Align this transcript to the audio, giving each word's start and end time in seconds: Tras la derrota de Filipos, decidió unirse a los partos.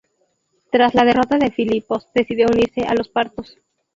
Tras 0.71 0.95
la 0.95 1.05
derrota 1.05 1.37
de 1.37 1.51
Filipos, 1.51 2.07
decidió 2.15 2.47
unirse 2.47 2.81
a 2.87 2.95
los 2.95 3.07
partos. 3.07 3.59